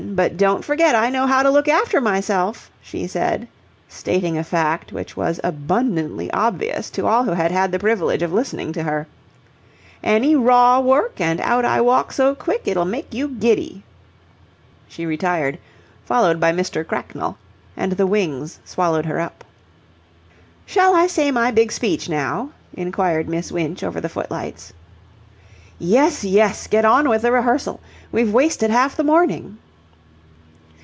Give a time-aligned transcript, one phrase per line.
[0.13, 3.47] But don't forget I know how to look after myself," she said,
[3.87, 8.33] stating a fact which was abundantly obvious to all who had had the privilege of
[8.33, 9.07] listening to her.
[10.03, 13.83] "Any raw work, and out I walk so quick it'll make you giddy."
[14.89, 15.57] She retired,
[16.03, 16.85] followed by Mr.
[16.85, 17.37] Cracknell,
[17.77, 19.45] and the wings swallowed her up.
[20.65, 24.73] "Shall I say my big speech now?" inquired Miss Winch, over the footlights.
[25.79, 26.67] "Yes, yes!
[26.67, 27.79] Get on with the rehearsal.
[28.11, 29.57] We've wasted half the morning."